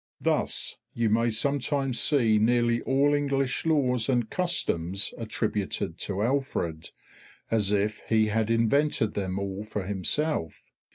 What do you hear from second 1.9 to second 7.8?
see nearly all English laws and customs attributed to Alfred, as